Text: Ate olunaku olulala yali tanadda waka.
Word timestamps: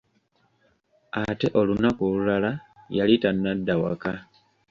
Ate 1.21 1.47
olunaku 1.59 2.01
olulala 2.09 2.51
yali 2.97 3.15
tanadda 3.23 3.73
waka. 3.81 4.13